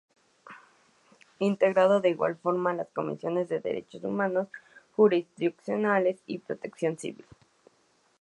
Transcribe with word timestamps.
Integrando 1.37 2.01
de 2.01 2.09
igual 2.09 2.35
forma, 2.35 2.73
las 2.73 2.89
Comisiones 2.89 3.49
de 3.49 3.59
Derechos 3.59 4.03
Humanos, 4.03 4.47
Jurisdiccional 4.95 6.17
y 6.25 6.39
Protección 6.39 6.97
Civil. 6.97 7.23